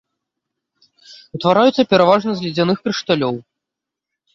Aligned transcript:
Утвараюцца 1.39 1.87
пераважна 1.95 2.31
з 2.41 2.49
ледзяных 2.49 2.77
крышталёў. 2.87 3.35